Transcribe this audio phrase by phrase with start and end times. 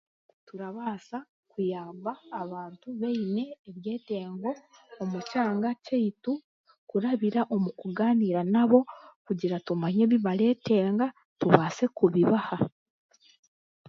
[0.47, 1.17] Turabaasa
[1.51, 2.11] kuyamba
[2.41, 4.49] abantu baine ebyetengo
[5.01, 6.33] omu kyanga kyaitu
[6.89, 8.79] kurabira omu kugaaniira nabo
[9.25, 11.05] kugira tumanye ebi baretenga
[11.39, 12.57] tubaase kubibaha